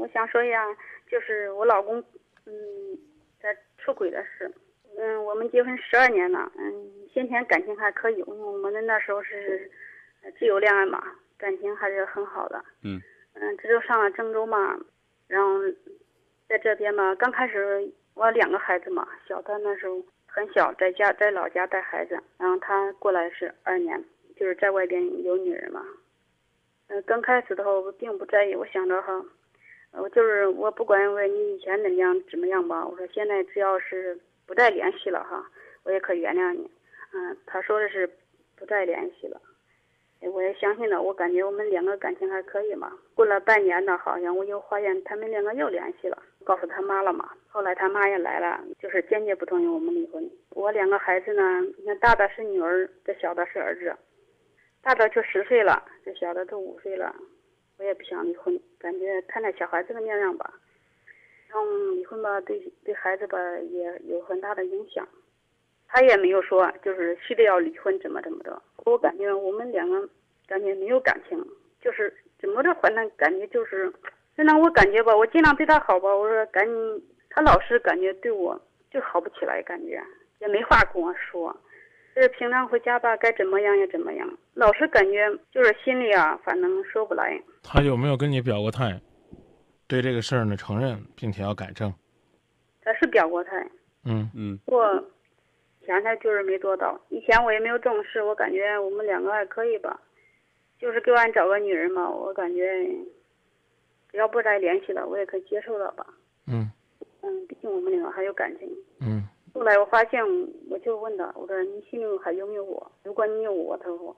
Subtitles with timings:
[0.00, 0.66] 我想说一下，
[1.06, 2.02] 就是我老公，
[2.46, 2.98] 嗯，
[3.38, 4.50] 在出轨的事。
[4.98, 9.70] 嗯，我们结婚十二年了，嗯，先前感情还可以，我们的那时候是
[10.38, 11.02] 自由恋爱嘛，
[11.36, 12.64] 感情还是很好的。
[12.82, 13.00] 嗯。
[13.34, 14.78] 嗯，这就上了郑州嘛，
[15.28, 15.60] 然后
[16.48, 24.02] 在这边嘛，刚开始我两个孩子嘛，小的那时候很小，在家在老家带孩子，然后他过来是二年，
[24.36, 25.84] 就是在外边有女人嘛。
[26.88, 29.24] 嗯，刚开始的话我并不在意，我想着哈，
[29.92, 35.44] 我就是我不管问你以前怎样怎么样吧，我说现在只要是不再联系了哈，
[35.82, 36.70] 我也可原谅你。
[37.12, 38.08] 嗯，他说的是
[38.56, 39.40] 不再联系了，
[40.32, 42.92] 我也相信了，我感觉我们两个感情还可以嘛。
[43.14, 47.28] 过了半年呢，好像我又发现他们两个又联系了，告诉他妈了嘛。
[47.48, 50.30] 后来他妈也来了，就是坚决不同意我们离婚。
[50.50, 53.96] 我两个孩子呢，你看大的是女儿，这小的是儿子。
[54.82, 57.14] 大的就十岁了，这小的都五岁了，
[57.80, 60.52] 我也不想离婚，感觉看在小孩子的面上吧，
[61.48, 63.38] 然后离婚吧，对对孩子吧
[63.70, 65.08] 也有很大的影响。
[65.88, 70.06] 他也没有说就是非得要离婚怎么怎么着，我感觉我们两个
[70.46, 71.42] 感觉没有感情，
[71.80, 73.90] 就是怎么着反正感觉就是，
[74.36, 79.98] 反正我感觉吧，我尽量对他好吧，我说赶紧，他老是感觉对我就好不起来，感觉
[80.40, 81.56] 也没话跟我说。
[82.14, 87.40] 就是平常回家吧，该怎么样也怎么样，老是感觉就是心里啊，反正说不来。
[87.62, 89.00] 他有没有跟你表过态，
[89.86, 91.92] 对这个事儿呢承认，并且要改正？
[92.82, 93.64] 他是表过态。
[94.04, 94.58] 嗯嗯。
[94.66, 95.04] 我，
[95.86, 97.00] 前他就是没做到。
[97.10, 100.00] 以前我也没有重视，我感觉我们两个还可以吧，
[100.78, 102.86] 就是给俺找个女人嘛，我感觉，
[104.10, 106.06] 只要不再联系了，我也可以接受了吧。
[106.46, 106.70] 嗯。
[107.22, 108.68] 嗯，毕竟我们两个还有感情。
[109.00, 109.22] 嗯。
[109.52, 110.22] 后来我发现，
[110.68, 112.90] 我就问他，我说你心里还有没有我？
[113.02, 114.16] 如果你有我，他说，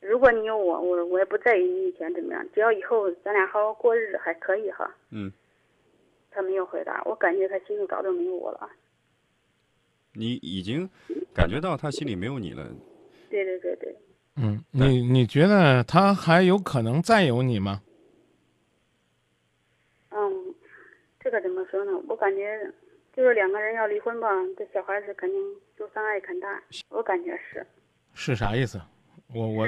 [0.00, 4.94] 如果你有我，我我也不在意你以前怎么样，只要以后咱俩好好过日子还可以哈。
[5.10, 5.32] 嗯。
[6.30, 8.68] 他没有回答，我感觉他心里早就没有我了。
[10.12, 10.88] 你已经
[11.34, 12.68] 感觉到他心里没有你了。
[13.30, 13.96] 对对对对。
[14.36, 17.82] 嗯，你你觉得他还有可能再有你吗？
[20.10, 20.54] 嗯，
[21.18, 21.92] 这个怎么说呢？
[22.08, 22.72] 我感觉。
[23.18, 25.36] 就是两个人要离婚吧，这小孩子肯定
[25.76, 27.66] 就伤害很大，我感觉是。
[28.14, 28.80] 是啥意思？
[29.34, 29.66] 我我。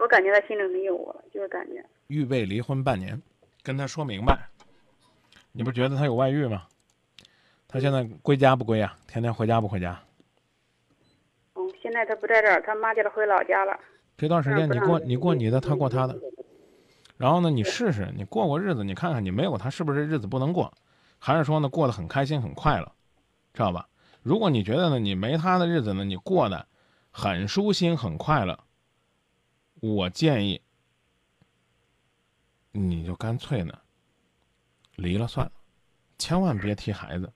[0.00, 1.80] 我感觉他心里没有我了，就是感觉。
[2.08, 3.22] 预备离婚半年，
[3.62, 4.48] 跟他说明白。
[5.52, 6.64] 你不觉得他有外遇吗？
[7.68, 8.96] 他现在归家不归啊？
[9.06, 10.02] 天天回家不回家？
[11.54, 13.78] 嗯，现在他不在这儿，他妈叫他回老家了。
[14.18, 16.18] 这段时间你过你过你的，他过他的。
[17.16, 20.68] 然后呢，你试试，你过过日子，你看看你没有他是不是日子不能过。
[21.18, 22.92] 还是说呢，过得很开心很快乐，
[23.52, 23.88] 知道吧？
[24.22, 26.66] 如果你觉得呢，你没他的日子呢，你过得
[27.10, 28.58] 很舒心很快乐，
[29.80, 30.60] 我建议
[32.72, 33.78] 你就干脆呢
[34.96, 35.52] 离了算了，
[36.18, 37.32] 千万别提孩子。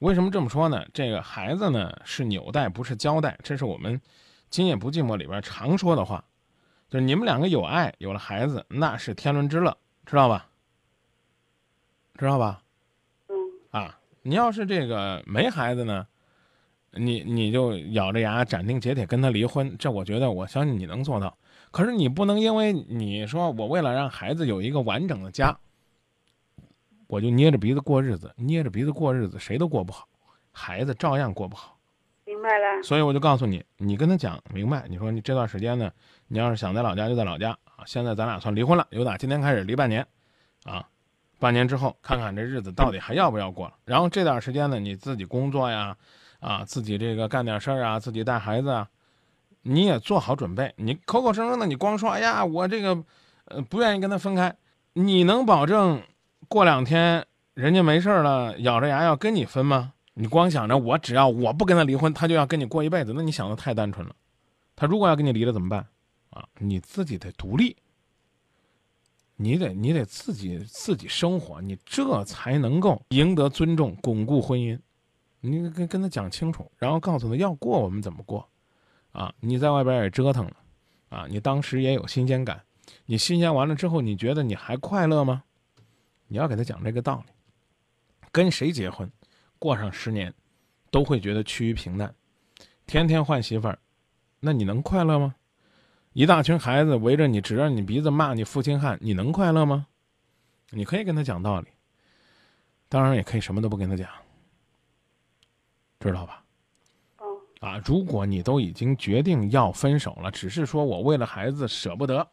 [0.00, 0.84] 为什么这么说呢？
[0.92, 3.98] 这个孩子呢是纽带，不是胶带，这是我们
[4.50, 6.24] 《今夜不寂寞》里边常说的话，
[6.90, 10.50] 就是你们两个有爱，有了孩子，那是天伦之乐，知道吧？
[12.18, 12.63] 知道吧？
[13.74, 16.06] 啊，你要是这个没孩子呢，
[16.92, 21.36] 你你就咬着牙斩钉截铁跟他离婚，这我觉得我相信你能做到。
[21.72, 25.58] 可是你不能因为你说我为了让孩子有一个完整的家，
[27.08, 30.06] 我就捏着鼻子过日子，捏着鼻子过日子，谁都过不好，
[30.52, 31.76] 孩子照样过不好。
[32.26, 32.80] 明白了。
[32.84, 35.90] 所以我就告诉你，你跟他讲明白，你说你这段时间呢，
[36.28, 37.82] 你要是想在老家就在老家啊。
[37.86, 40.06] 现在咱俩算离婚了，由打今天开始离半年，
[40.62, 40.88] 啊。
[41.44, 43.74] 半年之后，看看这日子到底还要不要过了。
[43.84, 45.94] 然后这段时间呢，你自己工作呀，
[46.40, 48.88] 啊，自己这个干点事儿啊，自己带孩子啊，
[49.60, 50.72] 你也做好准备。
[50.76, 53.04] 你口口声声的，你光说，哎呀，我这个，
[53.44, 54.56] 呃，不愿意跟他分开，
[54.94, 56.00] 你能保证
[56.48, 57.22] 过两天
[57.52, 59.92] 人家没事了，咬着牙要跟你分吗？
[60.14, 64.14] 你光想着我只要我不跟他离婚，他就要跟你过一辈子，那你想的太单纯了。
[64.74, 65.86] 他如果要跟你离了怎么办？
[66.30, 67.76] 啊，你自己得独立。
[69.36, 74.78] 你得你得自己自己生活，你这才能够赢得尊重，巩固婚姻。
[75.40, 78.48] 你跟跟他讲清楚，然后告诉他要过我们怎么过，
[79.12, 80.56] 啊，你在外边也折腾了，
[81.08, 82.62] 啊，你当时也有新鲜感，
[83.06, 85.42] 你新鲜完了之后，你觉得你还快乐吗？
[86.28, 87.32] 你要给他讲这个道理。
[88.32, 89.10] 跟谁结婚，
[89.58, 90.32] 过上十年，
[90.90, 92.14] 都会觉得趋于平淡。
[92.86, 93.78] 天天换媳妇儿，
[94.40, 95.34] 那你能快乐吗？
[96.14, 99.86] 一大群孩子围着你，指着你鼻子骂你负心汉，你能快乐吗？
[100.70, 101.66] 你可以跟他讲道理，
[102.88, 104.08] 当然也可以什么都不跟他讲，
[105.98, 106.44] 知道吧？
[107.18, 107.26] 哦。
[107.58, 112.24] 啊，如果你都已经决定要分手了，只是说我为了孩子舍不得，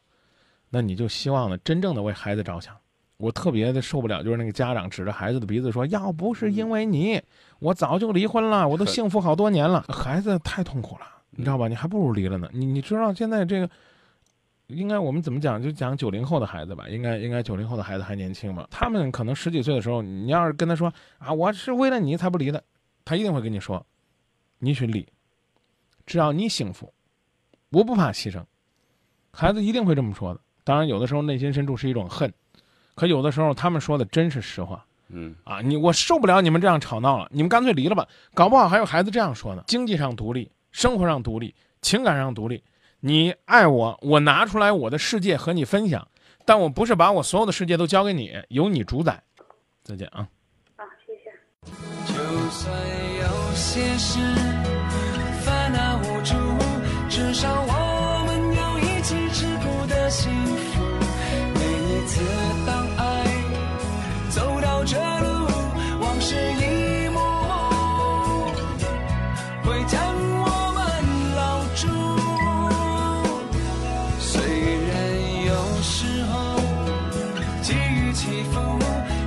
[0.69, 2.77] 那你就希望呢，真正的为孩子着想。
[3.17, 7.19] 我特别的受不了，就是那个家长指着孩子的鼻子说：“要不是因为你，
[7.57, 11.67] 我早就离婚了，我都幸福好多年了。”孩子太痛苦了，你知道吧？
[11.67, 12.49] 你还不如离了呢。
[12.53, 13.69] 你你知道现在这个，
[14.67, 15.61] 应该我们怎么讲？
[15.61, 18.67] 就讲九零后的孩子吧，应该应该九零后的孩子还年轻嘛。
[18.69, 22.63] 他们可能十几岁的时候，你要是跟他说啊，我是为了你才不离的，
[23.05, 23.85] 他一定会跟你说，
[24.59, 25.07] 你去离，
[26.05, 26.93] 只要你幸福，
[27.69, 28.43] 我不怕牺牲。
[29.31, 30.41] 孩子一定会这么说的。
[30.63, 32.31] 当然，有的时候内心深处是一种恨。
[32.93, 34.85] 可有的时候，他们说的真是实话。
[35.07, 38.07] 嗯啊，你我受不了你们这样吵闹了，你们干脆离了吧。
[38.33, 42.63] 搞不好还有孩子这样说呢：经济上独立，生活上独立，情感上独立。
[42.99, 46.07] 你爱我，我拿出来我的世界和你分享，
[46.45, 49.21] 但我不是把我所有的世界都交给你，由你主宰。
[49.83, 50.27] 再见啊！
[50.75, 51.31] 啊，谢谢。
[52.05, 52.13] 就
[52.51, 52.71] 算
[53.19, 54.19] 有些事
[55.43, 56.35] 烦恼无助，
[57.09, 57.80] 至少我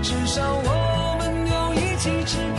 [0.03, 2.54] 至少我们有一起吃。